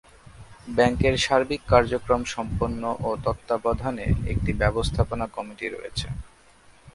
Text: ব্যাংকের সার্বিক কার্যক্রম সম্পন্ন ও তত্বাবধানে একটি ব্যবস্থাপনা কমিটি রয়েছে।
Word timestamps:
ব্যাংকের 0.67 1.15
সার্বিক 1.17 1.61
কার্যক্রম 1.69 2.21
সম্পন্ন 2.35 2.81
ও 3.01 3.09
তত্বাবধানে 3.25 4.05
একটি 4.33 4.51
ব্যবস্থাপনা 4.61 5.25
কমিটি 5.35 5.65
রয়েছে। 5.67 6.07